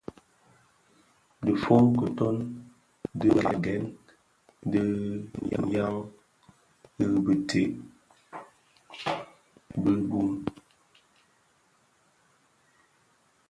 Dhi 1.43 1.53
fon 1.63 1.85
kitoň 1.99 2.37
didhagen 3.19 3.83
di 4.71 4.81
jaň 5.49 5.67
i 7.03 7.05
biteën 7.25 7.71
bi 9.83 9.93
bum, 10.09 10.31